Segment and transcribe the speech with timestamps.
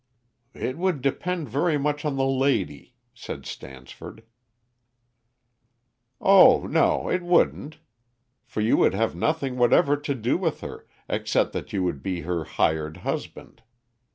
[0.55, 4.23] "It would depend very much on the lady," said Stansford.
[6.19, 7.77] "Oh no, it wouldn't;
[8.43, 12.21] for you would have nothing whatever to do with her, except that you would be
[12.21, 13.61] her hired husband.